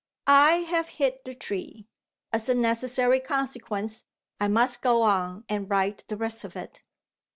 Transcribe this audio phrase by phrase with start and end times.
[0.25, 1.85] I have hit the tree.
[2.33, 4.03] As a necessary consequence,
[4.39, 6.79] I must go on and write the rest of it.